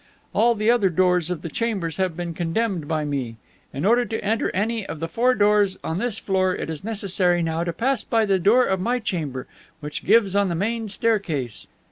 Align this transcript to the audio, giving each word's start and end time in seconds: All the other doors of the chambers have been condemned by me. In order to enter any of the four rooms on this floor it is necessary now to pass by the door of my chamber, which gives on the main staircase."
All 0.33 0.55
the 0.55 0.71
other 0.71 0.89
doors 0.89 1.29
of 1.29 1.43
the 1.43 1.49
chambers 1.49 1.97
have 1.97 2.17
been 2.17 2.33
condemned 2.33 2.87
by 2.87 3.05
me. 3.05 3.37
In 3.71 3.85
order 3.85 4.03
to 4.03 4.23
enter 4.25 4.49
any 4.49 4.83
of 4.83 4.99
the 4.99 5.07
four 5.07 5.33
rooms 5.35 5.77
on 5.83 5.99
this 5.99 6.17
floor 6.17 6.55
it 6.55 6.71
is 6.71 6.83
necessary 6.83 7.43
now 7.43 7.63
to 7.63 7.71
pass 7.71 8.03
by 8.03 8.25
the 8.25 8.39
door 8.39 8.65
of 8.65 8.79
my 8.81 8.97
chamber, 8.97 9.45
which 9.79 10.03
gives 10.03 10.35
on 10.35 10.49
the 10.49 10.55
main 10.55 10.87
staircase." 10.87 11.67